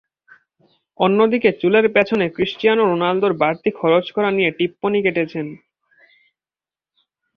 [0.99, 5.47] অন্যদিকে চুলের পেছনে ক্রিস্টিয়ানো রোনালদোর বাড়তি খরচ করা নিয়ে টিপ্পনি কেটেছেন।